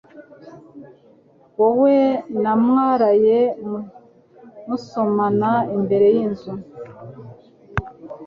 [1.59, 1.97] Wowe
[2.41, 3.39] na mwaraye
[4.67, 6.51] musomana imbere yinzu